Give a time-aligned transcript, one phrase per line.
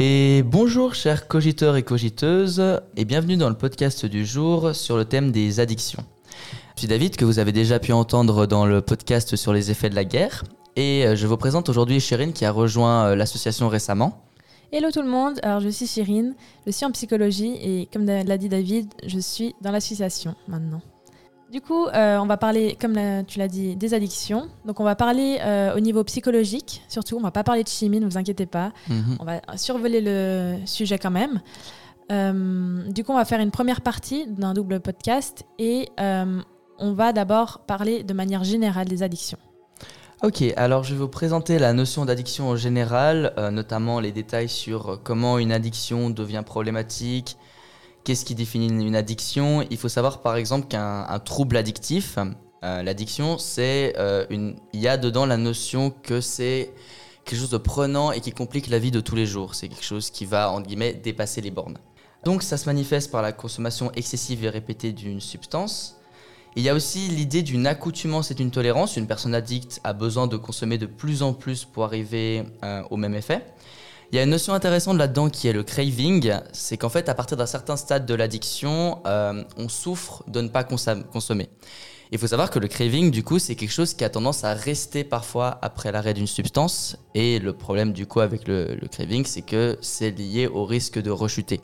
[0.00, 2.62] Et bonjour chers cogiteurs et cogiteuses,
[2.96, 6.04] et bienvenue dans le podcast du jour sur le thème des addictions.
[6.76, 9.90] Je suis David, que vous avez déjà pu entendre dans le podcast sur les effets
[9.90, 10.44] de la guerre,
[10.76, 14.22] et euh, je vous présente aujourd'hui Chérine qui a rejoint euh, l'association récemment.
[14.70, 18.38] Hello tout le monde, alors je suis Chérine, je suis en psychologie et comme l'a
[18.38, 20.80] dit David, je suis dans l'association maintenant.
[21.50, 24.48] Du coup, euh, on va parler, comme tu l'as dit, des addictions.
[24.66, 27.16] Donc, on va parler euh, au niveau psychologique, surtout.
[27.16, 28.72] On va pas parler de chimie, ne vous inquiétez pas.
[28.88, 29.16] Mhm.
[29.18, 31.40] On va survoler le sujet quand même.
[32.12, 37.12] Euh, du coup, on va faire une première partie d'un double podcast et on va
[37.12, 39.38] d'abord parler de manière générale des addictions.
[40.22, 45.00] Ok, alors je vais vous présenter la notion d'addiction en général, notamment les détails sur
[45.02, 47.36] comment une addiction devient problématique,
[48.04, 49.66] Qu'est-ce qui définit une addiction?
[49.70, 52.18] Il faut savoir par exemple qu'un trouble addictif,
[52.64, 54.56] euh, l'addiction, c'est euh, une.
[54.72, 56.72] Il y a dedans la notion que c'est
[57.24, 59.54] quelque chose de prenant et qui complique la vie de tous les jours.
[59.54, 61.78] C'est quelque chose qui va, entre guillemets, dépasser les bornes.
[62.24, 65.96] Donc ça se manifeste par la consommation excessive et répétée d'une substance.
[66.56, 68.96] Il y a aussi l'idée d'une accoutumance et d'une tolérance.
[68.96, 72.96] Une personne addicte a besoin de consommer de plus en plus pour arriver euh, au
[72.96, 73.44] même effet.
[74.10, 76.32] Il y a une notion intéressante là-dedans qui est le craving.
[76.52, 80.48] C'est qu'en fait, à partir d'un certain stade de l'addiction, euh, on souffre de ne
[80.48, 81.50] pas consommer.
[82.10, 84.54] Il faut savoir que le craving, du coup, c'est quelque chose qui a tendance à
[84.54, 86.96] rester parfois après l'arrêt d'une substance.
[87.14, 91.10] Et le problème, du coup, avec le, craving, c'est que c'est lié au risque de
[91.10, 91.60] rechuter.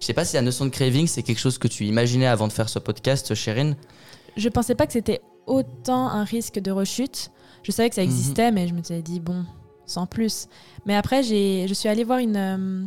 [0.00, 2.46] Je sais pas si la notion de craving, c'est quelque chose que tu imaginais avant
[2.46, 3.74] de faire ce podcast, Chérine.
[4.36, 7.32] Je pensais pas que c'était autant un risque de rechute.
[7.64, 8.08] Je savais que ça mhm.
[8.08, 9.44] existait, mais je me suis dit, bon,
[9.88, 10.48] sans plus.
[10.86, 12.84] Mais après, je suis allée voir une, euh,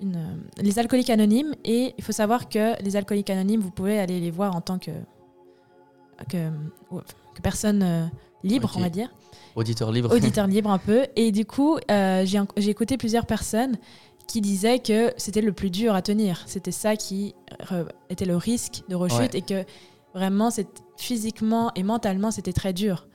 [0.00, 3.98] une, euh, les alcooliques anonymes et il faut savoir que les alcooliques anonymes, vous pouvez
[3.98, 4.90] aller les voir en tant que,
[6.28, 6.48] que,
[6.90, 8.06] que personne euh,
[8.42, 9.12] libre, on va dire.
[9.54, 10.12] Auditeur libre.
[10.12, 11.06] Auditeur libre un peu.
[11.14, 13.76] Et du coup, j'ai écouté plusieurs personnes
[14.26, 16.42] qui disaient que c'était le plus dur à tenir.
[16.46, 17.34] C'était ça qui
[18.08, 19.64] était le risque de rechute et que
[20.14, 20.48] vraiment,
[20.96, 23.06] physiquement et mentalement, c'était très dur.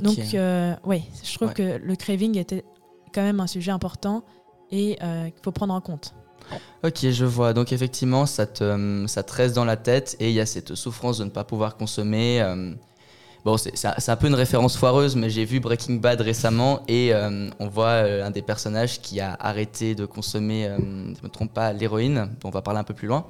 [0.00, 2.64] Donc, euh, oui, je trouve que le craving était
[3.12, 4.24] quand même un sujet important
[4.70, 6.14] et euh, qu'il faut prendre en compte.
[6.82, 7.54] Ok, je vois.
[7.54, 10.46] Donc effectivement, ça te, euh, ça te reste dans la tête et il y a
[10.46, 12.44] cette souffrance de ne pas pouvoir consommer.
[13.44, 17.12] bon, c'est un peu une référence foireuse, mais j'ai vu Breaking Bad récemment et
[17.58, 21.72] on voit un des personnages qui a arrêté de consommer, je ne me trompe pas,
[21.72, 23.26] l'héroïne, dont on va parler un peu plus loin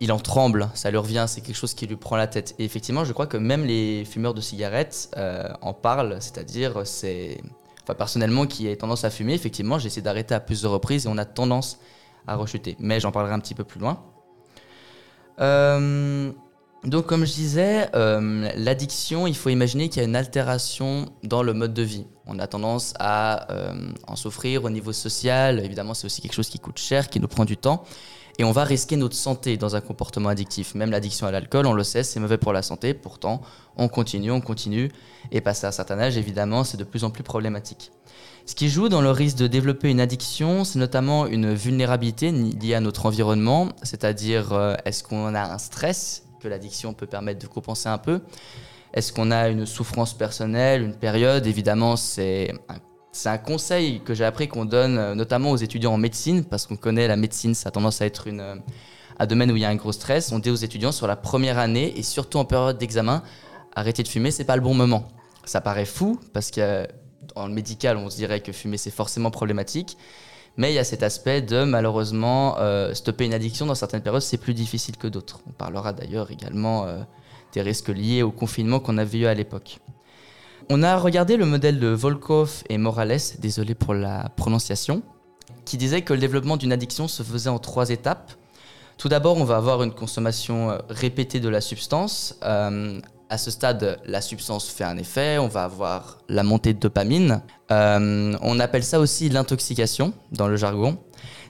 [0.00, 2.54] il en tremble, ça lui revient, c'est quelque chose qui lui prend la tête.
[2.58, 7.40] Et effectivement, je crois que même les fumeurs de cigarettes euh, en parlent, c'est-à-dire, c'est.
[7.98, 11.18] Personnellement, qui a tendance à fumer, effectivement, j'ai essayé d'arrêter à plusieurs reprises et on
[11.18, 11.80] a tendance
[12.28, 12.76] à rechuter.
[12.78, 14.00] Mais j'en parlerai un petit peu plus loin.
[15.40, 16.30] Euh,
[16.84, 21.42] donc, comme je disais, euh, l'addiction, il faut imaginer qu'il y a une altération dans
[21.42, 22.06] le mode de vie.
[22.26, 23.48] On a tendance à
[24.06, 25.58] en souffrir au niveau social.
[25.58, 27.82] Évidemment, c'est aussi quelque chose qui coûte cher, qui nous prend du temps
[28.38, 30.74] et on va risquer notre santé dans un comportement addictif.
[30.74, 32.94] Même l'addiction à l'alcool, on le sait, c'est mauvais pour la santé.
[32.94, 33.42] Pourtant,
[33.76, 34.90] on continue, on continue.
[35.32, 37.92] Et passé à un certain âge, évidemment, c'est de plus en plus problématique.
[38.46, 42.74] Ce qui joue dans le risque de développer une addiction, c'est notamment une vulnérabilité liée
[42.74, 47.46] à notre environnement, c'est-à-dire euh, est-ce qu'on a un stress que l'addiction peut permettre de
[47.46, 48.20] compenser un peu?
[48.92, 51.46] Est-ce qu'on a une souffrance personnelle, une période?
[51.46, 52.78] Évidemment, c'est un
[53.12, 56.66] c'est un conseil que j'ai appris qu'on donne euh, notamment aux étudiants en médecine, parce
[56.66, 58.54] qu'on connaît la médecine, ça a tendance à être une, euh,
[59.18, 60.30] un domaine où il y a un gros stress.
[60.32, 63.22] On dit aux étudiants sur la première année, et surtout en période d'examen,
[63.74, 65.08] arrêter de fumer, c'est pas le bon moment.
[65.44, 69.96] Ça paraît fou, parce qu'en le médical, on se dirait que fumer, c'est forcément problématique.
[70.56, 74.22] Mais il y a cet aspect de malheureusement euh, stopper une addiction dans certaines périodes,
[74.22, 75.40] c'est plus difficile que d'autres.
[75.48, 76.86] On parlera d'ailleurs également
[77.52, 79.78] des risques liés au confinement qu'on avait eu à l'époque.
[80.72, 85.02] On a regardé le modèle de Volkov et Morales, désolé pour la prononciation,
[85.64, 88.30] qui disait que le développement d'une addiction se faisait en trois étapes.
[88.96, 92.38] Tout d'abord, on va avoir une consommation euh, répétée de la substance.
[92.44, 96.78] Euh, à ce stade, la substance fait un effet, on va avoir la montée de
[96.78, 97.42] dopamine.
[97.72, 100.98] Euh, on appelle ça aussi l'intoxication dans le jargon.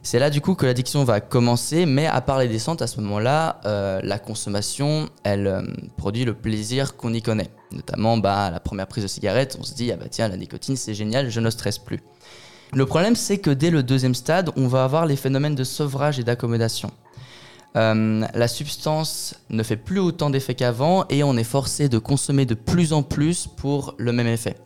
[0.02, 3.00] C'est là du coup que l'addiction va commencer, mais à part les descentes, à ce
[3.00, 5.62] moment-là, euh, la consommation, elle euh,
[5.98, 7.50] produit le plaisir qu'on y connaît.
[7.70, 10.76] Notamment, bah, la première prise de cigarette, on se dit, ah bah tiens, la nicotine,
[10.76, 12.00] c'est génial, je ne stresse plus.
[12.72, 16.18] Le problème, c'est que dès le deuxième stade, on va avoir les phénomènes de sevrage
[16.18, 16.90] et d'accommodation.
[17.76, 22.46] Euh, la substance ne fait plus autant d'effet qu'avant et on est forcé de consommer
[22.46, 24.56] de plus en plus pour le même effet.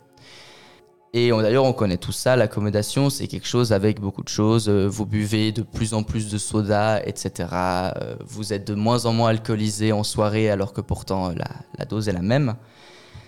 [1.17, 4.67] Et d'ailleurs, on connaît tout ça, l'accommodation, c'est quelque chose avec beaucoup de choses.
[4.67, 7.47] Euh, vous buvez de plus en plus de soda, etc.
[7.53, 12.09] Euh, vous êtes de moins en moins alcoolisé en soirée, alors que pourtant la, dose
[12.09, 12.55] est la même.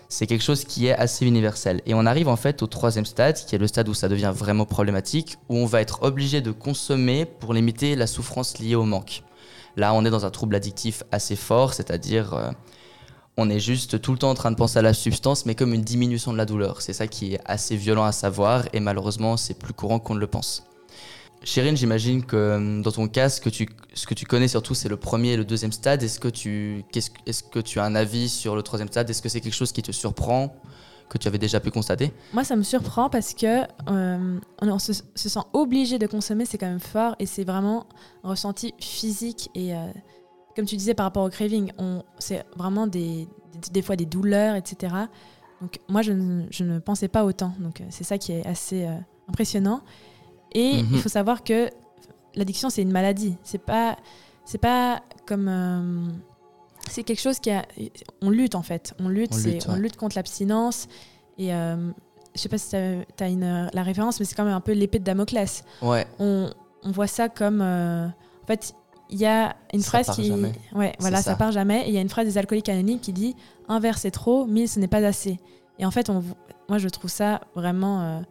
[0.09, 1.81] c'est quelque chose qui est assez universel.
[1.85, 4.33] Et on arrive en fait au troisième stade, qui est le stade où ça devient
[4.35, 8.83] vraiment problématique, où on va être obligé de consommer pour limiter la souffrance liée au
[8.83, 9.23] manque.
[9.77, 12.51] Là, on est dans un trouble addictif assez fort, c'est-à-dire euh,
[13.37, 15.73] on est juste tout le temps en train de penser à la substance, mais comme
[15.73, 16.81] une diminution de la douleur.
[16.81, 20.19] C'est ça qui est assez violent à savoir, et malheureusement, c'est plus courant qu'on ne
[20.19, 20.63] le pense.
[21.43, 24.73] Chérine, j'imagine que euh, dans ton cas, ce que tu, ce que tu connais surtout,
[24.73, 26.01] c'est le premier et le deuxième stade.
[26.01, 26.83] Est-ce que, tu,
[27.79, 29.07] as un avis sur le troisième stade?
[29.09, 30.55] Est-ce que c'est quelque chose qui te surprend,
[31.07, 32.11] que tu avais déjà pu constater?
[32.33, 36.67] Moi, ça me surprend parce que euh, on, se, sent obligé de consommer, c'est quand
[36.67, 37.85] même fort et c'est vraiment
[38.23, 39.49] ressenti physique.
[39.53, 39.85] Et euh,
[40.57, 41.71] comme tu disais par rapport au craving,
[42.19, 43.29] c'est vraiment des,
[43.71, 44.93] des, fois des douleurs, etc.
[45.61, 47.53] Donc moi, je ne, je ne pensais pas autant.
[47.59, 48.85] Donc c'est ça qui est assez
[49.29, 49.81] impressionnant.
[50.51, 50.97] Et il mhm.
[50.99, 51.69] faut savoir que
[52.35, 53.35] l'addiction, c'est une maladie.
[53.43, 53.97] C'est pas,
[54.45, 55.47] c'est pas comme.
[55.47, 56.07] Euh,
[56.89, 57.65] c'est quelque chose qui a.
[58.21, 58.93] On lutte en fait.
[58.99, 60.87] On lutte, on lutte, on lutte contre l'abstinence.
[61.37, 61.91] Et euh,
[62.33, 64.71] je sais pas si tu as, une, la référence, mais c'est quand même un peu
[64.71, 65.63] l'épée de Damoclès.
[65.81, 66.07] Ouais.
[66.19, 66.49] On,
[66.83, 67.61] on voit ça comme.
[67.61, 68.73] Euh, en fait,
[69.09, 70.31] il y a une phrase qui.
[70.75, 71.35] Ouais, voilà, ça.
[71.35, 71.85] part jamais.
[71.85, 73.35] Et il y a une phrase des alcooliques anonymes qui dit
[73.67, 75.39] Un verre c'est trop, mille ce n'est pas assez.
[75.79, 76.23] Et en fait, on,
[76.69, 78.23] moi je trouve ça vraiment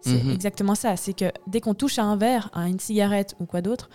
[0.00, 0.30] c'est mhm.
[0.30, 0.96] exactement ça.
[0.96, 3.90] C'est que dès qu'on touche à un verre, à une cigarette ou quoi d'autre,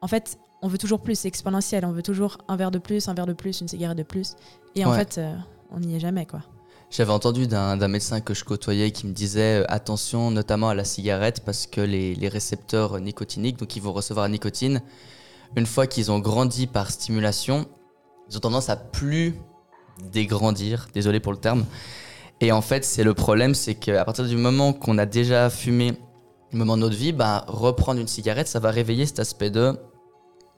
[0.00, 1.18] en fait, on veut toujours plus.
[1.18, 1.84] C'est exponentiel.
[1.84, 4.36] On veut toujours un verre de plus, un verre de plus, une cigarette de plus.
[4.74, 5.34] Et en fait, euh,
[5.70, 6.40] on n'y est jamais, quoi.
[6.90, 10.84] J'avais entendu d'un médecin que je côtoyais qui me disait euh, attention notamment à la
[10.84, 14.80] cigarette parce que les, les, récepteurs nicotiniques, donc ils vont recevoir la nicotine,
[15.56, 17.66] une fois qu'ils ont grandi par stimulation,
[18.30, 19.34] ils ont tendance à plus
[20.12, 21.64] dégrandir, désolé pour le terme,
[22.40, 25.92] et en fait, c'est le problème, c'est qu'à partir du moment qu'on a déjà fumé
[26.52, 29.76] le moment de notre vie, bah, reprendre une cigarette, ça va réveiller cet aspect de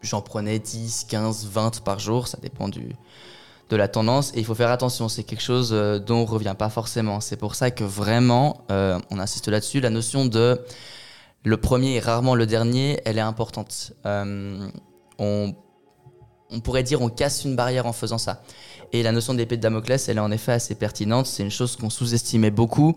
[0.02, 4.32] j'en prenais 10, 15, 20 par jour, ça dépend de la tendance.
[4.34, 7.20] Et il faut faire attention, c'est quelque chose euh, dont on ne revient pas forcément.
[7.20, 10.60] C'est pour ça que vraiment, euh, on insiste là-dessus, la notion de
[11.44, 13.92] le premier et rarement le dernier, elle est importante.
[14.04, 14.68] Euh,
[15.18, 15.54] on,
[16.62, 18.42] pourrait dire on casse une barrière en faisant ça.
[18.92, 21.26] Et la notion d'épée de Damoclès, elle est en effet assez pertinente.
[21.26, 22.96] C'est une chose qu'on sous-estimait beaucoup.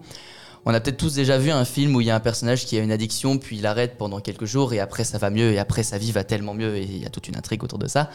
[0.65, 2.77] On a peut-être tous déjà vu un film où il y a un personnage qui
[2.77, 5.59] a une addiction, puis il arrête pendant quelques jours, et après ça va mieux, et
[5.59, 7.87] après sa vie va tellement mieux, et il y a toute une intrigue autour de
[7.87, 8.09] ça.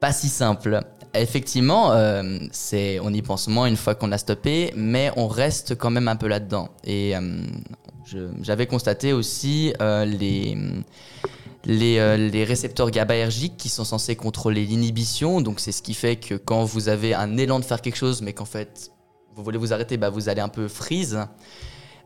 [0.00, 0.80] Pas si simple.
[1.14, 5.76] Effectivement, euh, c'est, on y pense moins une fois qu'on a stoppé, mais on reste
[5.76, 6.70] quand même un peu là-dedans.
[6.84, 7.44] Et euh,
[8.40, 10.56] j'avais constaté aussi euh, les
[11.68, 15.40] euh, les, récepteurs GABAergiques qui sont censés contrôler l'inhibition.
[15.40, 18.22] Donc c'est ce qui fait que quand vous avez un élan de faire quelque chose,
[18.22, 18.90] mais qu'en fait
[19.34, 21.18] vous voulez vous arrêter, bah, vous allez un peu freeze.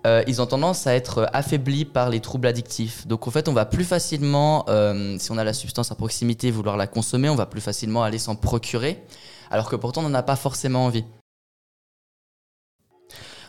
[0.07, 3.07] Euh, ils ont tendance à être affaiblis par les troubles addictifs.
[3.07, 6.51] Donc en fait, on va plus facilement, euh, si on a la substance à proximité,
[6.51, 9.03] vouloir la consommer, on va plus facilement aller s'en procurer,
[9.51, 11.05] alors que pourtant on n'en a pas forcément envie.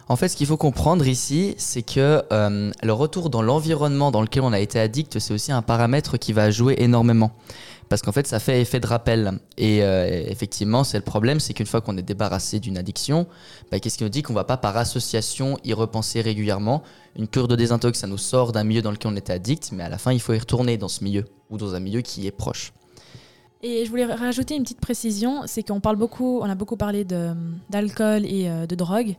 [0.09, 4.21] En fait, ce qu'il faut comprendre ici, c'est que euh, le retour dans l'environnement dans
[4.21, 7.31] lequel on a été addict, c'est aussi un paramètre qui va jouer énormément.
[7.89, 9.39] Parce qu'en fait, ça fait effet de rappel.
[9.57, 13.27] Et euh, effectivement, c'est le problème, c'est qu'une fois qu'on est débarrassé d'une addiction,
[13.69, 16.83] bah, qu'est-ce qui nous dit qu'on va pas par association y repenser régulièrement?
[17.17, 19.83] Une cure de désintox, ça nous sort d'un milieu dans lequel on était addict, mais
[19.83, 22.27] à la fin, il faut y retourner dans ce milieu, ou dans un milieu qui
[22.27, 22.71] est proche.
[23.63, 27.05] Et je voulais rajouter une petite précision, c'est qu'on parle beaucoup, on a beaucoup parlé
[27.69, 29.15] d'alcool et euh, de drogue,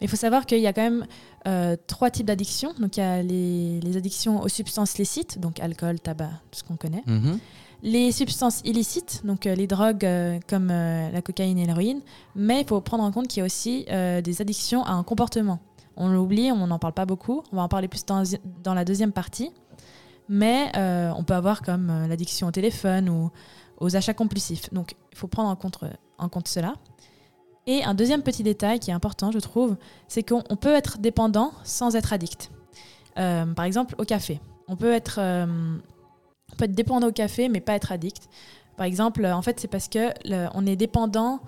[0.00, 1.06] il faut savoir qu'il y a quand même
[1.46, 2.74] euh, trois types d'addictions.
[2.78, 6.76] Donc il y a les, addictions aux substances licites, donc alcool, tabac, tout ce qu'on
[6.76, 7.02] connaît.
[7.06, 7.38] Mhm.
[7.84, 12.00] Les substances illicites, donc euh, les drogues euh, comme la cocaïne et l'héroïne.
[12.36, 15.60] Mais il faut prendre en compte qu'il y a aussi des addictions à un comportement.
[15.96, 17.42] On l'oublie, on n'en parle pas beaucoup.
[17.52, 18.22] On va en parler plus dans,
[18.62, 19.50] dans la deuxième partie.
[20.28, 23.30] Mais on peut avoir comme l'addiction au téléphone ou
[23.78, 24.72] aux achats compulsifs.
[24.72, 25.78] Donc il faut prendre en compte,
[26.18, 26.74] en compte cela.
[27.66, 29.76] Et un deuxième petit détail qui est important, je trouve,
[30.08, 32.50] c'est qu'on peut être dépendant sans être addict.
[33.18, 34.40] Euh, par exemple, au café.
[34.68, 35.46] On peut, être, euh,
[36.56, 38.28] peut être dépendant au café, mais pas être addict.
[38.76, 40.12] Par exemple, en fait, c'est parce que
[40.54, 41.40] on est dépendant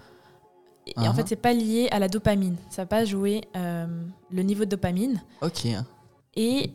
[0.87, 1.15] et en uh-huh.
[1.15, 2.57] fait, c'est pas lié à la dopamine.
[2.69, 3.87] Ça va pas jouer euh,
[4.31, 5.23] le niveau de dopamine.
[5.41, 5.67] Ok.
[6.37, 6.71] Et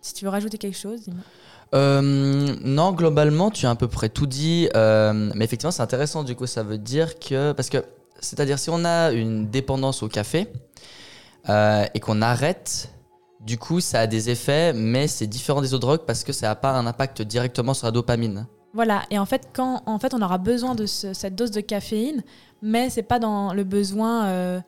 [0.00, 1.24] si tu veux rajouter quelque chose, dis-moi.
[1.72, 4.68] Non, globalement, tu as à peu près tout dit.
[4.74, 6.24] mais effectivement, c'est intéressant.
[6.24, 7.52] Du coup, ça veut dire que.
[7.52, 7.78] Parce que,
[8.20, 10.48] c'est-à-dire, si on a une dépendance au café
[11.48, 12.90] euh, et qu'on arrête,
[13.40, 16.48] du coup, ça a des effets, mais c'est différent des autres drogues parce que ça
[16.48, 18.46] n'a pas un impact directement sur la dopamine.
[18.72, 22.22] Voilà, et en fait, quand en fait, on aura besoin de cette dose de caféine,
[22.62, 24.60] mais c'est pas dans le besoin euh,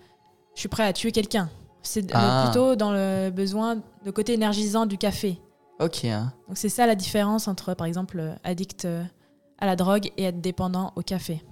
[0.55, 1.49] je suis prêt à tuer quelqu'un.
[1.83, 2.45] C'est ah.
[2.45, 5.39] plutôt dans le besoin, de côté énergisant du café.
[5.81, 6.05] Ok.
[6.05, 6.33] Hein.
[6.49, 9.03] Donc c'est ça la différence entre, par exemple, euh, addict euh,
[9.59, 11.43] à la drogue et être dépendant au café.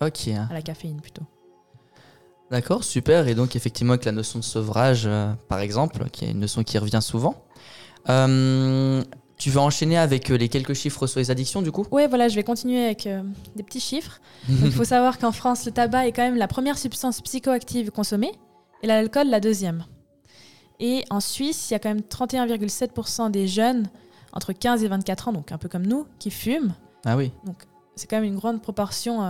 [0.00, 0.28] Ok.
[0.28, 0.48] Hein.
[0.50, 1.24] À la caféine plutôt.
[2.50, 3.28] D'accord, super.
[3.28, 6.64] Et donc effectivement avec la notion de sevrage, euh, par exemple, qui est une notion
[6.64, 7.44] qui revient souvent.
[8.08, 9.02] Euh,
[9.36, 11.86] tu vas enchaîner avec les quelques chiffres sur les addictions du coup?
[11.90, 13.08] Oui, voilà, je vais continuer avec
[13.56, 14.20] des petits chiffres.
[14.48, 18.32] Il faut savoir qu'en France, le tabac est quand même la première substance psychoactive consommée
[18.82, 19.84] et l'alcool la deuxième.
[20.80, 23.88] Et en Suisse, il y a quand même 31,7% des jeunes
[24.32, 26.74] entre 15 et 24 ans, donc un peu comme nous, qui fument.
[27.04, 27.32] Ah oui.
[27.44, 27.56] Donc
[27.94, 29.20] c'est quand même une grande proportion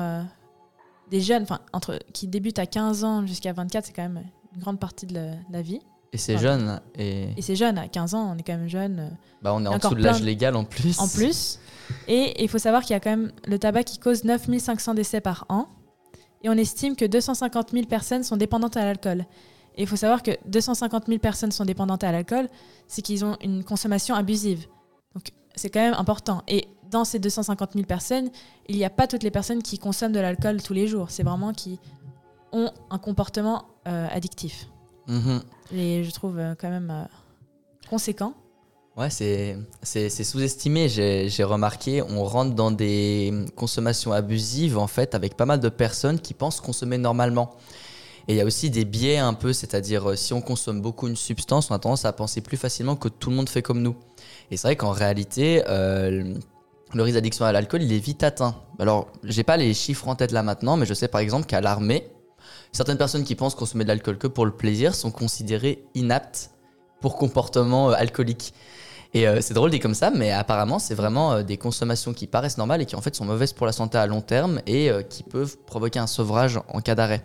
[1.10, 4.22] des jeunes, enfin, entre, qui débutent à 15 ans jusqu'à 24, c'est quand même
[4.54, 5.80] une grande partie de la, vie.
[6.12, 6.80] Et c'est jeune.
[6.96, 9.16] Et, et c'est jeune, à 15 ans, on est quand même jeune.
[9.42, 10.98] Bah, on est en dessous de l'âge légal en plus.
[10.98, 11.58] En plus.
[12.08, 15.20] Et il faut savoir qu'il y a quand même le tabac qui cause 9500 décès
[15.20, 15.68] par an.
[16.42, 19.26] Et on estime que 250 000 personnes sont dépendantes à l'alcool.
[19.76, 22.48] Et il faut savoir que 250 000 personnes sont dépendantes à l'alcool,
[22.88, 24.66] c'est qu'ils ont une consommation abusive.
[25.14, 26.42] Donc c'est quand même important.
[26.48, 28.30] Et dans ces 250 000 personnes,
[28.68, 31.10] il n'y a pas toutes les personnes qui consomment de l'alcool tous les jours.
[31.10, 31.78] C'est vraiment qui
[32.52, 34.66] ont un comportement euh, addictif.
[35.06, 35.42] Mhm.
[35.72, 37.04] Et je trouve euh, quand même euh,
[37.88, 38.34] conséquent.
[38.96, 39.56] Ouais, c'est
[40.24, 42.02] sous-estimé, j'ai remarqué.
[42.02, 46.60] On rentre dans des consommations abusives, en fait, avec pas mal de personnes qui pensent
[46.60, 47.54] consommer normalement.
[48.30, 51.16] Et il y a aussi des biais un peu, c'est-à-dire si on consomme beaucoup une
[51.16, 53.96] substance, on a tendance à penser plus facilement que tout le monde fait comme nous.
[54.52, 58.54] Et c'est vrai qu'en réalité, le risque d'addiction à l'alcool, il est vite atteint.
[58.78, 61.60] Alors, j'ai pas les chiffres en tête là maintenant, mais je sais par exemple qu'à
[61.60, 62.08] l'armée,
[62.72, 66.50] certaines personnes qui pensent consommer de l'alcool que pour le plaisir sont considérées inaptes
[67.00, 68.54] pour comportement euh, alcoolique.
[69.12, 72.26] Et euh, c'est drôle dit comme ça, mais apparemment, c'est vraiment euh, des consommations qui
[72.26, 74.90] paraissent normales et qui en fait sont mauvaises pour la santé à long terme et
[75.08, 77.24] qui peuvent provoquer un sevrage en cas d'arrêt.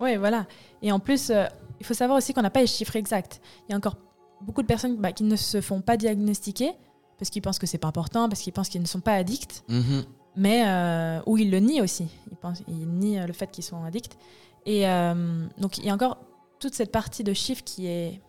[0.00, 0.46] Oui, voilà.
[0.82, 1.32] Et en plus,
[1.80, 3.40] il faut savoir aussi qu'on n'a pas les chiffres exacts.
[3.68, 3.96] Il y a encore
[4.40, 6.72] beaucoup de personnes bah, qui ne se font pas diagnostiquer
[7.18, 9.64] parce qu'ils pensent que c'est pas important, parce qu'ils pensent qu'ils ne sont pas addicts,
[9.68, 10.04] mhm.
[10.36, 12.08] mais euh, ou ils le nient aussi.
[12.30, 14.18] Ils, pensent, ils nient le fait qu'ils sont addicts.
[14.66, 16.18] Et euh, donc il y a encore
[16.58, 18.20] toute cette partie de chiffres qui est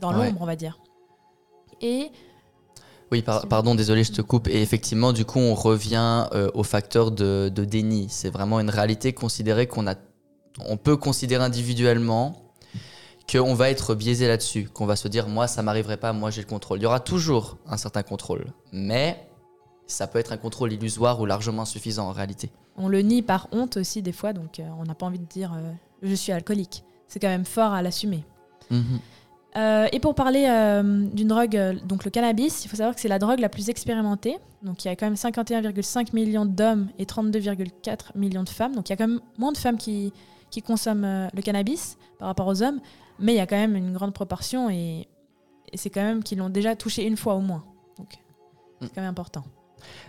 [0.00, 0.78] dans l'ombre, on va dire.
[1.80, 2.10] Et
[3.10, 4.46] oui, pardon, désolé, je te coupe.
[4.46, 8.06] Et effectivement, du coup, on revient euh, au facteur de, de déni.
[8.08, 9.96] C'est vraiment une réalité considérée qu'on a,
[10.66, 12.50] on peut considérer individuellement
[13.30, 16.42] qu'on va être biaisé là-dessus, qu'on va se dire moi ça m'arriverait pas, moi j'ai
[16.42, 16.78] le contrôle.
[16.78, 19.26] Il y aura toujours un certain contrôle, mais
[19.86, 22.50] ça peut être un contrôle illusoire ou largement insuffisant en réalité.
[22.76, 25.26] On le nie par honte aussi des fois, donc euh, on n'a pas envie de
[25.26, 26.84] dire euh, je suis alcoolique.
[27.08, 28.24] C'est quand même fort à l'assumer.
[28.70, 29.00] Mhm.
[29.56, 30.46] Euh, et pour parler
[31.12, 34.38] d'une drogue, donc le cannabis, il faut savoir que c'est la drogue la plus expérimentée.
[34.62, 38.76] Donc il y a quand même 51,5 millions d'hommes et 32,4 millions de femmes.
[38.76, 40.12] Donc il y a quand même moins de femmes qui,
[40.50, 42.80] qui consomment le cannabis par rapport aux hommes.
[43.18, 45.08] Mais il y a quand même une grande proportion et,
[45.74, 47.62] c'est quand même qu'ils l'ont déjà touché une fois au moins.
[47.96, 48.18] Donc
[48.80, 49.44] c'est quand même important.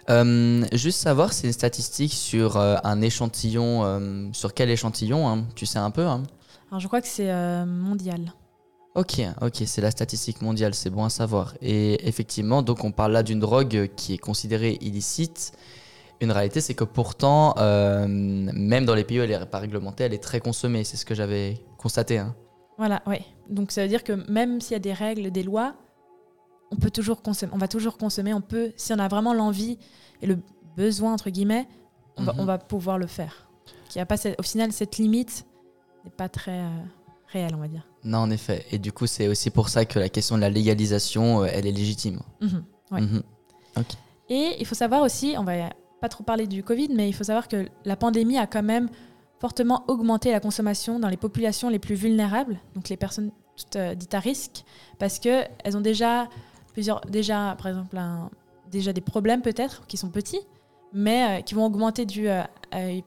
[0.09, 3.83] Euh, juste savoir, c'est une statistique sur euh, un échantillon.
[3.83, 6.23] Euh, sur quel échantillon hein Tu sais un peu hein
[6.71, 7.31] Alors je crois que c'est
[7.65, 8.33] mondial.
[8.95, 11.53] Ok, ok, c'est la statistique mondiale, c'est bon à savoir.
[11.61, 15.53] Et effectivement, donc on parle là d'une drogue qui est considérée illicite.
[16.21, 20.13] Une réalité, c'est que pourtant, même dans les pays où elle n'est pas réglementée, elle
[20.13, 20.83] est très consommée.
[20.83, 22.19] C'est ce que j'avais constaté.
[22.19, 22.35] Hein.
[22.77, 23.17] Voilà, oui.
[23.49, 25.75] Donc ça veut dire que même s'il y a des règles, des lois,
[26.71, 27.51] on peut toujours consommer.
[27.53, 28.33] On va toujours consommer.
[28.33, 29.77] On peut, si on a vraiment l'envie
[30.21, 30.39] et le
[30.75, 31.67] besoin entre guillemets,
[32.17, 32.63] on, va, mhm.
[32.67, 33.49] pouvoir le faire.
[33.95, 35.45] a pas au final cette limite
[36.03, 36.69] n'est pas très euh,
[37.27, 37.87] réelle, on va dire.
[38.03, 38.65] Non, en effet.
[38.71, 41.67] Et du coup, c'est aussi pour ça que la question de la légalisation, euh, elle
[41.67, 42.19] est légitime.
[42.41, 43.23] Mhm, mhm.
[44.29, 45.69] Et il faut savoir aussi, on va
[46.01, 48.89] pas trop parler du Covid, mais il faut savoir que la pandémie a quand même
[49.39, 53.31] fortement augmenter la consommation dans les populations les plus vulnérables, donc les personnes
[53.75, 54.65] euh, dites à risque,
[54.99, 56.27] parce qu'elles ont déjà
[56.73, 57.97] plusieurs, déjà par exemple
[58.71, 60.41] déjà des problèmes peut-être qui sont petits,
[60.93, 62.27] mais euh, qui vont augmenter dû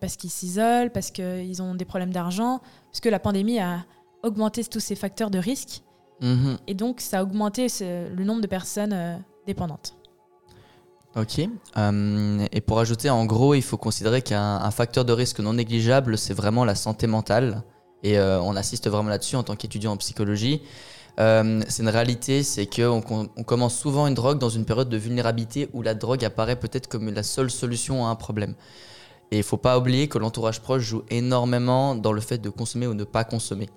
[0.00, 2.60] parce qu'ils s'isolent, parce qu'ils ont des problèmes d'argent,
[2.90, 3.84] parce que la pandémie a
[4.22, 5.82] augmenté tous ces facteurs de risque,
[6.20, 6.58] mhm.
[6.66, 9.96] et donc ça a augmenté le nombre de personnes euh, dépendantes.
[11.16, 11.40] Ok.
[11.76, 16.18] Euh, et pour ajouter, en gros, il faut considérer qu'un facteur de risque non négligeable,
[16.18, 17.62] c'est vraiment la santé mentale.
[18.02, 20.62] Et euh, on assiste vraiment là-dessus en tant qu'étudiant en psychologie.
[21.20, 24.96] Euh, c'est une réalité, c'est qu'on on commence souvent une drogue dans une période de
[24.96, 28.54] vulnérabilité où la drogue apparaît peut-être comme la seule solution à un problème.
[29.30, 32.50] Et il ne faut pas oublier que l'entourage proche joue énormément dans le fait de
[32.50, 33.70] consommer ou ne pas consommer.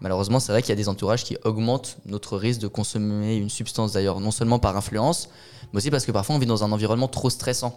[0.00, 3.50] Malheureusement, c'est vrai qu'il y a des entourages qui augmentent notre risque de consommer une
[3.50, 5.28] substance d'ailleurs, non seulement par influence,
[5.72, 7.76] mais aussi parce que parfois on vit dans un environnement trop stressant,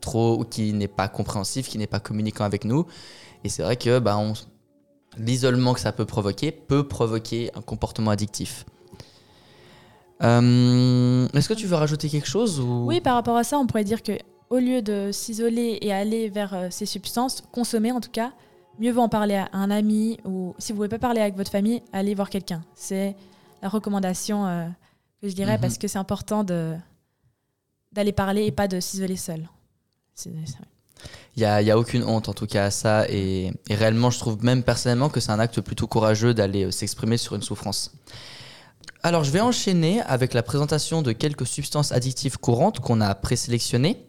[0.00, 2.86] trop qui n'est pas compréhensif, qui n'est pas communiquant avec nous.
[3.44, 4.18] Et c'est vrai que bah,
[5.16, 8.64] l'isolement que ça peut provoquer peut provoquer un comportement addictif.
[10.22, 12.84] Euh, est-ce que tu veux rajouter quelque chose ou...
[12.86, 14.12] Oui, par rapport à ça, on pourrait dire que
[14.50, 18.32] au lieu de s'isoler et aller vers euh, ces substances, consommer en tout cas,
[18.78, 21.50] mieux vaut en parler à un ami ou si vous pouvez pas parler avec votre
[21.50, 22.62] famille, allez voir quelqu'un.
[22.74, 23.16] C'est
[23.62, 24.66] la recommandation euh,
[25.22, 25.60] que je dirais Mhm.
[25.60, 26.74] parce que c'est important de
[27.92, 29.48] d'aller parler et pas de s'isoler seul.
[30.26, 34.10] Il n'y a, y a aucune honte en tout cas à ça et, et réellement
[34.10, 37.42] je trouve même personnellement que c'est un acte plutôt courageux d'aller euh, s'exprimer sur une
[37.42, 37.92] souffrance.
[39.02, 44.04] Alors je vais enchaîner avec la présentation de quelques substances addictives courantes qu'on a présélectionnées.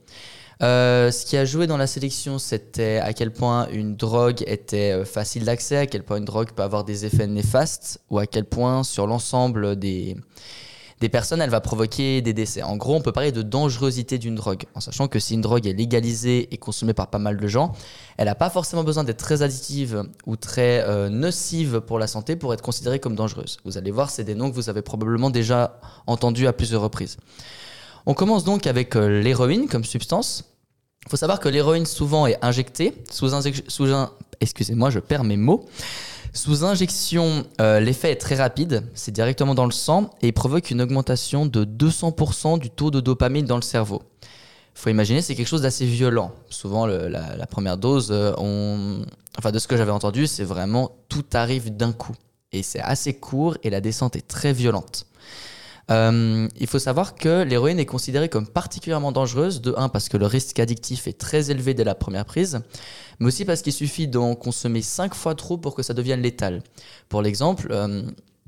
[0.62, 4.92] Euh, ce qui a joué dans la sélection, c'était à quel point une drogue était
[4.92, 8.28] euh, facile d'accès, à quel point une drogue peut avoir des effets néfastes, ou à
[8.28, 10.16] quel point sur l'ensemble des,
[11.02, 12.62] des personnes, elle va provoquer des décès.
[12.62, 15.66] En gros, on peut parler de dangerosité d'une drogue, en sachant que si une drogue
[15.66, 17.74] est légalisée et consommée par pas mal de gens,
[18.18, 22.36] elle n'a pas forcément besoin d'être très additive ou très euh, nocive pour la santé
[22.36, 23.58] pour être considérée comme dangereuse.
[23.66, 27.18] Vous allez voir, c'est des noms que vous avez probablement déjà entendus à plusieurs reprises.
[28.06, 30.44] On commence donc avec euh, l'héroïne comme substance.
[31.08, 35.24] Il faut savoir que l'héroïne souvent est injectée sous, un, sous un excusez-moi, je perds
[35.24, 35.66] mes mots.
[36.34, 40.82] Sous injection, euh, l'effet est très rapide, c'est directement dans le sang et provoque une
[40.82, 44.02] augmentation de 200% du taux de dopamine dans le cerveau.
[44.74, 46.32] Faut imaginer, c'est quelque chose d'assez violent.
[46.50, 48.34] Souvent, la, première dose, euh,
[49.38, 52.16] enfin de ce que j'avais entendu, c'est vraiment tout arrive d'un coup.
[52.54, 55.06] Et c'est assez court et la descente est très violente.
[55.92, 60.18] Euh, il faut savoir que l'héroïne est considérée comme particulièrement dangereuse, de 1 parce que
[60.18, 62.62] le risque addictif est très élevé dès la première prise,
[63.20, 66.64] mais aussi parce qu'il suffit d'en consommer 5 fois trop pour que ça devienne létal.
[67.10, 68.04] Pour l'exemple, euh,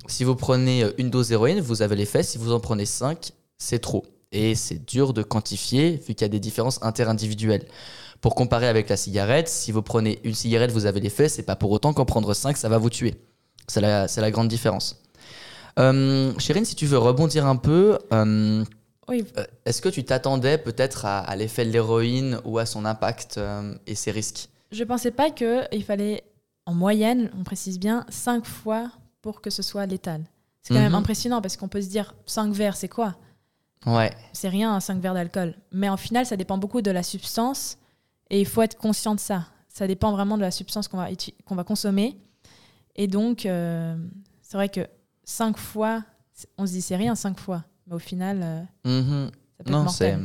[0.08, 3.80] si vous prenez une dose d'héroïne, vous avez l'effet, si vous en prenez 5, c'est
[3.80, 4.06] trop.
[4.32, 7.66] Et c'est dur de quantifier vu qu'il y a des différences interindividuelles.
[8.22, 11.58] Pour comparer avec la cigarette, si vous prenez une cigarette, vous avez l'effet, c'est pas
[11.58, 13.16] pour autant qu'en prendre 5, ça va vous tuer.
[13.68, 15.03] C'est la, c'est la grande différence.
[15.80, 18.64] Euh, Chérine, si tu veux rebondir un peu, euh,
[19.08, 22.86] Oui, euh, est-ce que tu t'attendais peut-être à, à l'effet de l'héroïne ou à son
[22.86, 24.50] impact euh, et ses risques?
[24.72, 26.24] Je pensais pas qu'il fallait,
[26.66, 30.22] en moyenne, on précise bien, 5 fois pour que ce soit létal.
[30.62, 31.00] C'est quand même Mhm.
[31.00, 33.16] impressionnant parce qu'on peut se dire 5 verres, c'est quoi?
[33.86, 34.14] Ouais.
[34.32, 35.56] C'est rien, 5 verres d'alcool.
[35.72, 37.78] Mais en final, ça dépend beaucoup de la substance
[38.30, 39.46] et il faut être conscient de ça.
[39.68, 41.08] Ça dépend vraiment de la substance qu'on va,
[41.46, 42.18] qu'on va consommer.
[42.96, 43.96] Et donc, euh,
[44.42, 44.88] c'est vrai que
[45.24, 46.04] 5 fois,
[46.58, 47.64] on se dit c'est rien 5 fois.
[47.88, 48.62] Mais au final, euh,
[49.02, 49.32] Mhm.
[49.58, 50.18] ça peut Non, c'est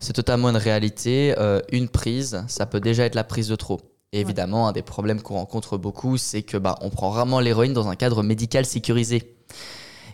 [0.00, 1.34] c'est totalement une réalité.
[1.38, 3.80] Euh, une prise, ça peut déjà être la prise de trop.
[4.12, 7.72] Et évidemment, un des problèmes qu'on rencontre beaucoup, c'est que bah, on prend rarement l'héroïne
[7.72, 9.34] dans un cadre médical sécurisé.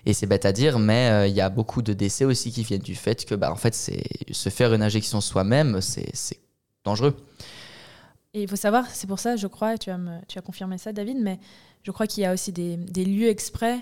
[0.06, 2.62] Et c'est bête à dire, mais euh, il y a beaucoup de décès aussi qui
[2.62, 6.38] viennent du fait que bah, en fait, c'est se faire une injection soi-même, c'est c'est
[6.84, 7.14] dangereux.
[8.32, 10.78] Et il faut savoir, c'est pour ça, je crois, tu as, me, tu as confirmé
[10.78, 11.38] ça, David, mais
[11.82, 13.80] je crois qu'il y a aussi des, des lieux exprès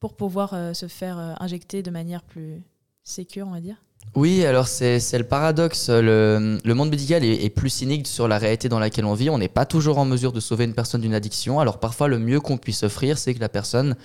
[0.00, 2.62] pour pouvoir euh, se faire euh, injecter de manière plus
[3.02, 3.76] sécure, on va dire?
[4.14, 5.90] Oui, alors c'est le paradoxe.
[5.90, 9.28] Le, monde médical est, plus cynique sur la réalité dans laquelle on vit.
[9.28, 11.60] On n'est pas toujours en mesure de sauver une personne d'une addiction.
[11.60, 13.96] Alors parfois, le mieux qu'on puisse offrir, c'est que la personne,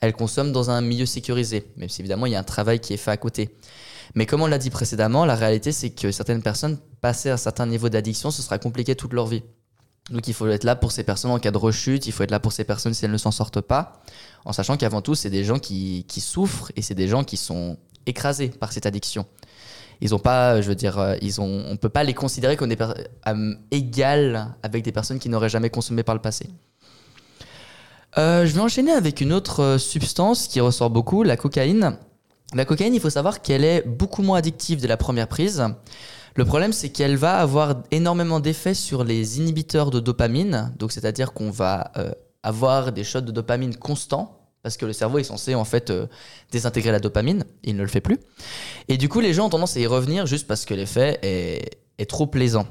[0.00, 1.64] elle consomme dans un milieu sécurisé.
[1.76, 3.50] Même si évidemment, il y a un travail qui est fait à côté.
[4.14, 7.66] Mais comme on l'a dit précédemment, la réalité, c'est que certaines personnes, passées un certain
[7.66, 9.42] niveau d'addiction, ce sera compliqué toute leur vie.
[10.10, 12.30] Donc il faut être là pour ces personnes en cas de rechute, il faut être
[12.30, 14.02] là pour ces personnes si elles ne s'en sortent pas,
[14.44, 17.36] en sachant qu'avant tout, c'est des gens qui, qui souffrent et c'est des gens qui
[17.36, 19.26] sont écrasés par cette addiction.
[20.00, 22.74] Ils ont pas, je veux dire, euh, ils ont, on peut pas les considérer comme
[22.74, 26.48] personnes égales avec des personnes qui n'auraient jamais consommé par le passé.
[28.18, 31.96] Euh, je vais enchaîner avec une autre euh, substance qui ressort beaucoup, la cocaïne.
[32.54, 35.64] La cocaïne, il faut savoir qu'elle est beaucoup moins addictive de la première prise.
[36.36, 40.72] Le problème, c'est qu'elle va avoir énormément d'effets sur les inhibiteurs de dopamine.
[40.78, 42.10] Donc, c'est-à-dire qu'on va euh,
[42.42, 46.06] avoir des shots de dopamine constants parce que le cerveau est censé en fait euh,
[46.52, 47.44] désintégrer la dopamine.
[47.64, 48.18] Il ne le fait plus.
[48.88, 51.78] Et du coup, les gens ont tendance à y revenir juste parce que l'effet est,
[51.98, 52.66] est trop plaisant.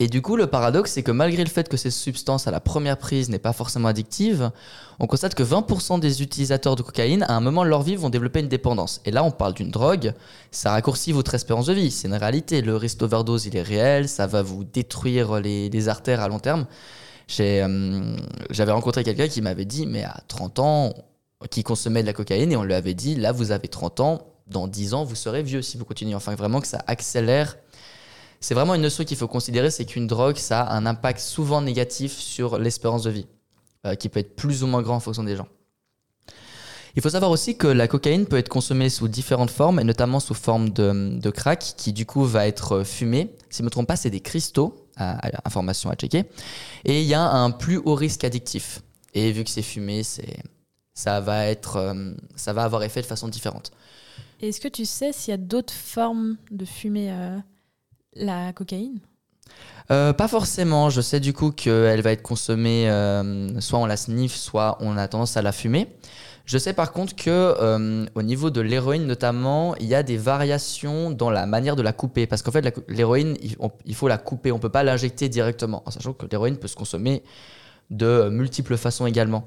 [0.00, 2.60] Et du coup, le paradoxe, c'est que malgré le fait que ces substances à la
[2.60, 4.52] première prise n'est pas forcément addictive,
[5.00, 8.08] on constate que 20% des utilisateurs de cocaïne, à un moment de leur vie, vont
[8.08, 9.00] développer une dépendance.
[9.04, 10.14] Et là, on parle d'une drogue,
[10.52, 11.90] ça raccourcit votre espérance de vie.
[11.90, 12.62] C'est une réalité.
[12.62, 16.66] Le risque d'overdose, il est réel, ça va vous détruire les, artères à long terme.
[17.40, 18.16] Euh,
[18.50, 20.94] J'avais rencontré quelqu'un qui m'avait dit, mais à 30 ans,
[21.50, 24.22] qui consommait de la cocaïne, et on lui avait dit, là, vous avez 30 ans,
[24.46, 26.14] dans 10 ans, vous serez vieux si vous continuez.
[26.14, 27.56] Enfin, vraiment que ça accélère
[28.40, 31.60] c'est vraiment une notion qu'il faut considérer, c'est qu'une drogue, ça a un impact souvent
[31.60, 33.26] négatif sur l'espérance de vie,
[33.86, 35.48] euh, qui peut être plus ou moins grand en fonction des gens.
[36.96, 40.20] Il faut savoir aussi que la cocaïne peut être consommée sous différentes formes, et notamment
[40.20, 43.30] sous forme de, crack, qui du coup va être fumé.
[43.50, 46.24] Si je ne me trompe pas, c'est des cristaux, à, à, information à checker.
[46.84, 48.82] Et il y a un plus haut risque addictif.
[49.14, 50.38] Et vu que c'est fumé, c'est,
[50.98, 53.70] ça, va être, euh, ça va avoir effet de façon différente.
[54.40, 57.38] Est-ce que tu sais s'il y a d'autres formes de fumée euh,
[58.18, 59.00] la cocaïne?
[59.90, 60.90] Euh, pas forcément.
[60.90, 64.96] Je sais du coup qu'elle va être consommée, euh, soit on la sniffe, soit on
[64.96, 65.88] a tendance à la fumer.
[66.44, 70.16] Je sais par contre que euh, au niveau de l'héroïne notamment, il y a des
[70.16, 72.26] variations dans la manière de la couper.
[72.26, 73.36] Parce qu'en fait, l'héroïne,
[73.84, 74.52] il, faut la couper.
[74.52, 75.82] On peut pas l'injecter directement.
[75.86, 77.22] En sachant que l'héroïne peut se consommer
[77.90, 79.46] de multiples façons également.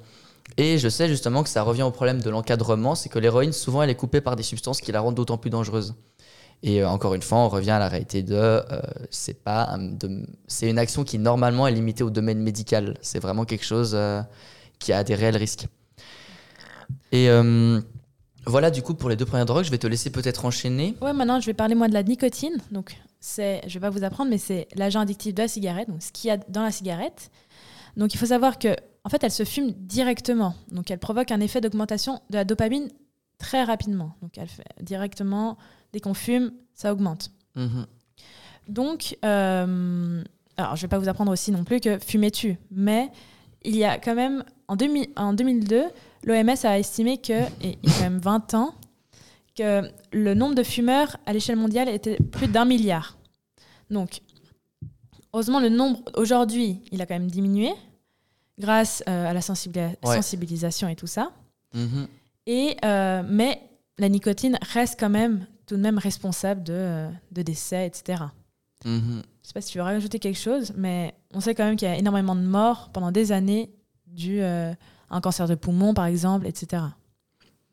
[0.57, 3.83] Et je sais justement que ça revient au problème de l'encadrement, c'est que l'héroïne, souvent,
[3.83, 5.95] elle est coupée par des substances qui la rendent d'autant plus dangereuse.
[6.63, 8.61] Et euh, encore une fois, on revient à la réalité de, euh,
[9.09, 9.77] c'est pas,
[10.47, 12.97] c'est une action qui normalement est limitée au domaine médical.
[13.01, 14.21] C'est vraiment quelque chose euh,
[14.79, 15.67] qui a des réels risques.
[17.11, 17.29] Et
[18.47, 20.95] voilà, du coup, pour les deux premières drogues, je vais te laisser peut-être enchaîner.
[20.99, 22.57] Ouais, maintenant, je vais parler moi de la nicotine.
[22.71, 25.89] Donc, c'est, je vais pas vous apprendre, mais c'est l'agent addictif de la cigarette.
[25.89, 27.29] Donc, ce qu'il y a dans la cigarette.
[27.97, 30.55] Donc, il faut savoir que, en fait, elle se fume directement.
[30.71, 32.89] Donc, elle provoque un effet d'augmentation de la dopamine
[33.37, 34.15] très rapidement.
[34.23, 35.57] Donc, elle fait directement
[35.93, 37.31] Dès qu'on fume, ça augmente.
[37.55, 37.85] Mhm.
[38.67, 40.23] Donc, euh,
[40.57, 43.09] alors je ne vais pas vous apprendre aussi non plus que fumer tue, mais
[43.63, 45.83] il y a quand même, en, 2002,
[46.23, 48.75] l'OMS a estimé que, et il y a quand même 20 ans,
[49.55, 49.81] que
[50.13, 53.17] le nombre de fumeurs à l'échelle mondiale était plus d'un milliard.
[53.89, 54.21] Donc,
[55.33, 57.71] heureusement, le nombre aujourd'hui, il a quand même diminué
[58.57, 61.31] grâce euh, à la sensibilisation et tout ça.
[61.73, 62.07] Mhm.
[62.47, 63.61] Et, euh, mais
[63.97, 68.23] la nicotine reste quand même tout de même responsable de, euh, de décès, etc.
[68.83, 69.21] Mm -hmm.
[69.41, 71.87] Je sais pas si tu veux rajouter quelque chose, mais on sait quand même qu'il
[71.87, 73.71] y a énormément de morts pendant des années
[74.05, 74.73] dû euh,
[75.09, 76.83] à un cancer de poumon, par exemple, etc.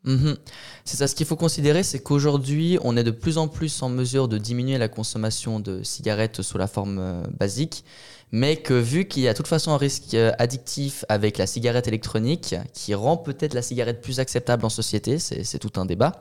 [0.05, 0.37] Mhm.
[0.85, 3.89] C'est ça, ce qu'il faut considérer, c'est qu'aujourd'hui, on est de plus en plus en
[3.89, 7.83] mesure de diminuer la consommation de cigarettes sous la forme euh, basique,
[8.31, 11.87] mais que vu qu'il y a de toute façon un risque addictif avec la cigarette
[11.89, 16.13] électronique, qui rend peut-être la cigarette plus acceptable en société, c'est tout un débat,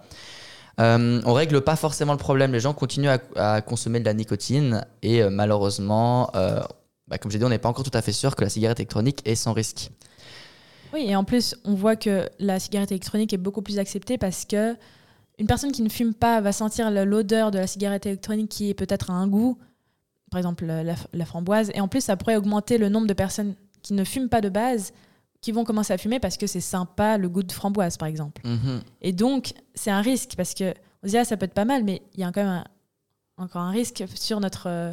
[0.80, 2.52] euh, on règle pas forcément le problème.
[2.52, 6.60] Les gens continuent à, consommer de la nicotine et euh, malheureusement, euh,
[7.08, 8.78] bah, comme j'ai dit, on n'est pas encore tout à fait sûr que la cigarette
[8.78, 9.90] électronique est sans risque.
[10.94, 14.44] Oui, et en plus, on voit que la cigarette électronique est beaucoup plus acceptée parce
[14.44, 14.74] que
[15.38, 18.74] une personne qui ne fume pas va sentir l'odeur de la cigarette électronique qui est
[18.74, 19.58] peut-être un goût,
[20.30, 23.92] par exemple la, framboise, et en plus, ça pourrait augmenter le nombre de personnes qui
[23.92, 24.92] ne fument pas de base
[25.40, 28.42] qui vont commencer à fumer parce que c'est sympa le goût de framboise, par exemple.
[28.44, 28.83] Mhm.
[29.03, 31.64] Et donc, c'est un risque parce que on se dit, ah, ça peut être pas
[31.64, 32.64] mal, mais il y a quand même
[33.37, 34.92] encore un risque sur notre, euh,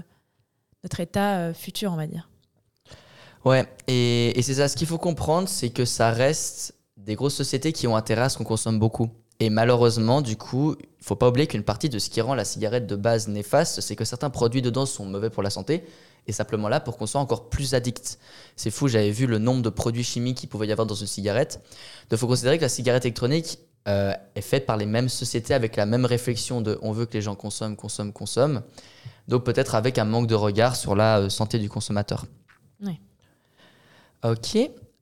[0.83, 2.29] notre état euh, futur, on va dire.
[3.43, 7.35] Ouais, et, et c'est ça, ce qu'il faut comprendre, c'est que ça reste des grosses
[7.35, 9.09] sociétés qui ont intérêt à ce qu'on consomme beaucoup.
[9.39, 12.45] Et malheureusement, du coup, il faut pas oublier qu'une partie de ce qui rend la
[12.45, 15.83] cigarette de base néfaste, c'est que certains produits dedans sont mauvais pour la santé,
[16.27, 18.19] et simplement là pour qu'on soit encore plus addict.
[18.55, 21.07] C'est fou, j'avais vu le nombre de produits chimiques qu'il pouvait y avoir dans une
[21.07, 21.61] cigarette.
[22.09, 25.53] Donc il faut considérer que la cigarette électronique euh, est faite par les mêmes sociétés
[25.53, 28.63] avec la même réflexion de on veut que les gens consomment, consomment, consomment.
[29.27, 32.25] Donc peut-être avec un manque de regard sur la euh, santé du consommateur.
[32.81, 32.99] Oui.
[34.23, 34.57] Ok.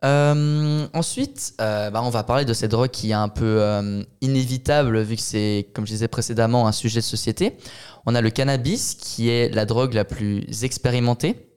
[0.06, 5.16] Euh, ensuite, bah, on va parler de cette drogue qui est un peu inévitable vu
[5.16, 7.58] que c'est, comme je disais précédemment, un sujet de société.
[8.06, 11.50] On a le cannabis, qui est la drogue la plus expérimentée.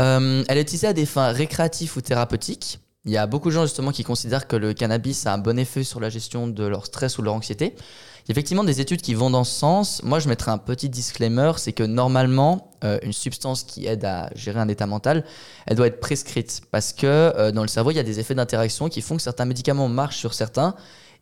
[0.00, 2.80] Euh, elle est utilisée à des fins récréatives ou thérapeutiques.
[3.08, 5.58] Il y a beaucoup de gens justement qui considèrent que le cannabis a un bon
[5.58, 7.74] effet sur la gestion de leur stress ou leur anxiété.
[7.74, 10.02] Il y a effectivement des études qui vont dans ce sens.
[10.02, 14.28] Moi, je mettrai un petit disclaimer, c'est que normalement, euh, une substance qui aide à
[14.34, 15.24] gérer un état mental,
[15.66, 18.34] elle doit être prescrite parce que euh, dans le cerveau, il y a des effets
[18.34, 20.74] d'interaction qui font que certains médicaments marchent sur certains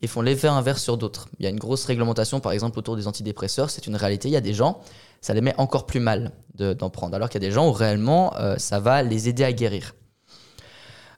[0.03, 1.29] et font l'effet inverse sur d'autres.
[1.39, 3.71] Il y a une grosse réglementation, par exemple, autour des antidépresseurs.
[3.71, 4.27] C'est une réalité.
[4.27, 4.81] Il y a des gens,
[5.21, 7.73] ça les met encore plus mal d'en prendre, alors qu'il y a des gens où
[7.73, 9.95] réellement, euh, ça va les aider à guérir.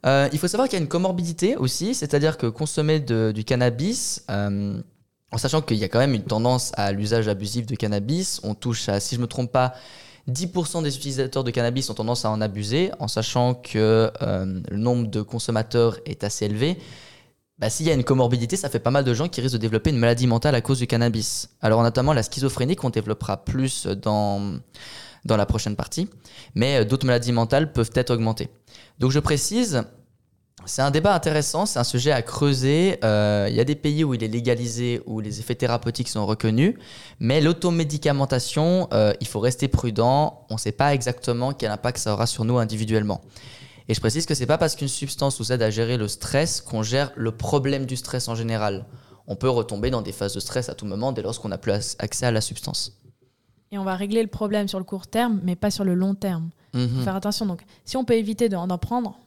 [0.07, 4.25] Euh, il faut savoir qu'il y a une comorbidité aussi, c'est-à-dire que consommer du cannabis,
[4.31, 4.81] euh,
[5.33, 8.55] en sachant qu'il y a quand même une tendance à l'usage abusif de cannabis, on
[8.55, 9.75] touche à, si je ne me trompe pas,
[10.31, 15.09] 10% des utilisateurs de cannabis ont tendance à en abuser, en sachant que le nombre
[15.09, 16.79] de consommateurs est assez élevé
[17.59, 19.61] bah, s'il y a une comorbidité, ça fait pas mal de gens qui risquent de
[19.61, 21.51] développer une maladie mentale à cause du cannabis.
[21.61, 24.61] Alors notamment la schizophrénie qu'on développera plus dans,
[25.29, 26.09] dans la prochaine partie,
[26.57, 28.49] mais euh, d'autres maladies mentales peuvent être augmentées.
[28.99, 29.85] Donc je précise,
[30.67, 32.99] c'est un débat intéressant, c'est un sujet à creuser.
[33.05, 36.27] Euh, il y a des pays où il est légalisé, où les effets thérapeutiques sont
[36.27, 36.75] reconnus,
[37.21, 40.47] mais l'automédicamentation, euh, il faut rester prudent.
[40.51, 43.21] On ne sait pas exactement quel impact ça aura sur nous individuellement.
[43.89, 46.61] Et je précise que c'est pas parce qu'une substance nous aide à gérer le stress
[46.61, 48.85] qu'on gère le problème du stress en général.
[49.27, 51.59] On peut retomber dans des phases de stress à tout moment dès lors qu'on n'a
[51.59, 52.99] plus accès à la substance.
[53.71, 56.15] Et on va régler le problème sur le court terme, mais pas sur le long
[56.15, 56.51] terme.
[56.75, 57.05] Il faut mhm.
[57.05, 57.47] faire attention.
[57.47, 59.19] Donc, si on peut éviter d'en prendre,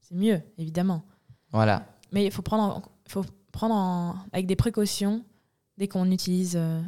[0.00, 1.02] c'est mieux, évidemment.
[1.50, 1.86] Voilà.
[2.12, 5.24] Mais il faut prendre, faut prendre avec des précautions
[5.78, 6.80] dès qu'on utilise euh,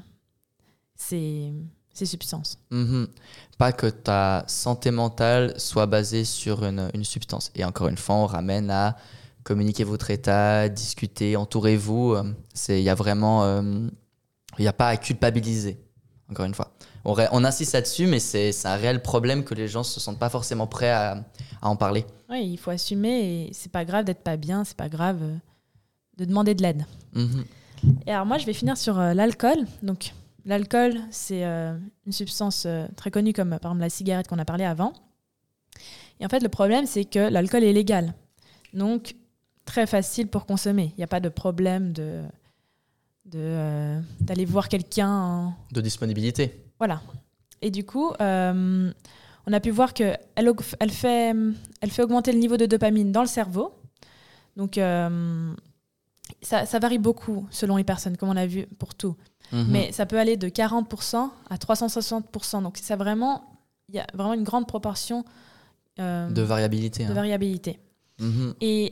[0.94, 1.52] ces,
[1.92, 2.58] ces substances.
[2.70, 3.08] Mhm.
[3.58, 7.50] Pas que ta santé mentale soit basée sur une, une, substance.
[7.54, 8.96] Et encore une fois, on ramène à
[9.42, 12.16] communiquer votre état, discuter, entourez-vous.
[12.68, 13.62] Il y a vraiment...
[14.58, 15.83] Il n'y a pas à culpabiliser,
[16.30, 16.72] encore une fois.
[17.04, 20.18] On, on insiste là-dessus, mais c'est un réel problème que les gens ne se sentent
[20.18, 21.24] pas forcément prêts à,
[21.60, 22.04] à en parler.
[22.30, 25.36] Oui, il faut assumer et c'est pas grave d'être pas bien, c'est pas grave euh,
[26.18, 26.84] de demander de l'aide.
[27.14, 27.44] Mhm.
[28.06, 29.66] Et alors moi, je vais finir sur euh, l'alcool.
[29.82, 30.12] Donc
[30.46, 34.64] l'alcool, c'est euh, une substance très connue comme par exemple la cigarette qu'on a parlé
[34.64, 34.92] avant.
[36.20, 38.14] Et en fait, le problème, c'est que l'alcool est légal.
[38.72, 39.16] Donc
[39.64, 40.92] très facile pour consommer.
[40.96, 42.22] Il n'y a pas de problème de
[43.24, 45.54] de d'aller voir quelqu'un.
[45.72, 46.64] De disponibilité.
[46.78, 47.00] Voilà.
[47.62, 48.92] Et du coup, euh,
[49.46, 51.34] on a pu voir qu'elle elle fait,
[51.80, 53.74] elle fait augmenter le niveau de dopamine dans le cerveau.
[54.56, 55.54] Donc, euh,
[56.42, 59.16] ça, ça, varie beaucoup selon les personnes, comme on a vu pour tout.
[59.52, 59.66] Mhm.
[59.70, 62.62] Mais ça peut aller de 40% à 360%.
[62.62, 63.44] Donc, ça vraiment,
[63.88, 65.24] il y a vraiment une grande proportion
[65.98, 67.04] euh, de variabilité.
[67.04, 67.14] De hein.
[67.14, 67.78] variabilité.
[68.20, 68.54] Mhm.
[68.60, 68.90] Et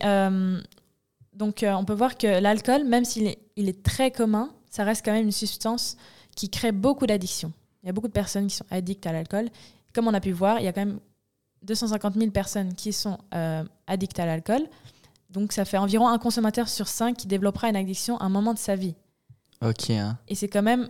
[1.35, 5.05] donc, on peut voir que l'alcool, même s'il est, il est très commun, ça reste
[5.05, 5.97] quand même une substance
[6.37, 7.53] qui crée beaucoup d'addictions.
[7.83, 9.49] Il y a beaucoup de personnes qui sont addictes à l'alcool.
[9.95, 11.01] Comme on a pu voir, il y a quand même
[11.62, 14.62] 250 000 personnes qui sont euh, addictes à l'alcool.
[15.31, 18.55] Donc ça fait environ un consommateur sur cinq qui développera une addiction à un moment
[18.55, 18.95] de sa vie.
[19.62, 19.90] Ok.
[19.90, 20.18] Hein.
[20.29, 20.88] Et c'est quand même,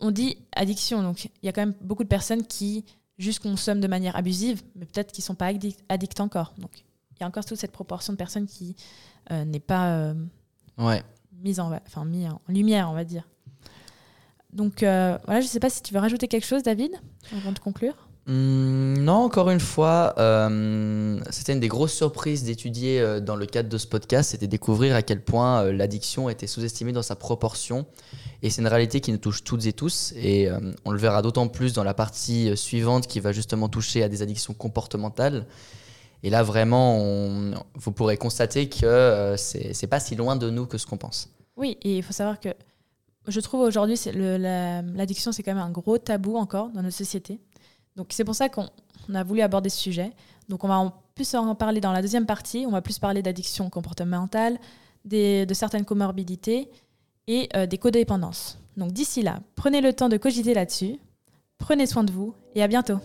[0.00, 2.84] on dit addiction, donc il y a quand même beaucoup de personnes qui
[3.18, 6.54] juste consomment de manière abusive, mais peut-être qui ne sont pas addicts, encore.
[6.58, 6.70] Donc
[7.16, 10.14] il y a encore toute cette proportion de personnes qui euh, n'est pas euh,
[10.78, 11.02] ouais.
[11.42, 13.24] mise en, enfin, mis en lumière, on va dire.
[14.52, 16.92] Donc euh, voilà, je ne sais pas si tu veux rajouter quelque chose, David,
[17.36, 17.94] avant de conclure.
[18.26, 23.46] Hmm, non, encore une fois, euh, c'était une des grosses surprises d'étudier euh, dans le
[23.46, 27.86] cadre de ce podcast, c'était découvrir à quel point l'addiction était sous-estimée dans sa proportion.
[28.42, 30.12] Et c'est une réalité qui nous touche toutes et tous.
[30.16, 30.48] Et
[30.84, 34.20] on le verra d'autant plus dans la partie suivante qui va justement toucher à des
[34.20, 35.46] addictions comportementales.
[36.22, 36.98] Et là, vraiment,
[37.74, 41.28] vous pourrez constater que c'est pas si loin de nous que ce qu'on pense.
[41.56, 42.50] Oui, et il faut savoir que
[43.28, 47.40] je trouve aujourd'hui, l'addiction, c'est quand même un gros tabou encore dans notre société.
[47.96, 48.68] Donc c'est pour ça qu'on
[49.14, 50.12] a voulu aborder ce sujet.
[50.48, 52.64] Donc on va en plus en parler dans la deuxième partie.
[52.66, 54.58] On va plus parler d'addiction comportementale,
[55.04, 56.70] de certaines comorbidités
[57.26, 58.58] et euh, des codépendances.
[58.76, 60.98] Donc d'ici là, prenez le temps de cogiter là-dessus.
[61.58, 62.98] Prenez soin de vous et à bientôt.